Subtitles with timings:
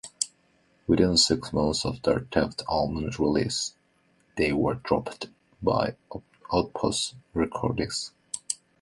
[0.87, 3.75] Within six months of their debut album's release
[4.35, 5.27] they were dropped
[5.61, 5.95] by
[6.51, 8.11] Outpost Recordings.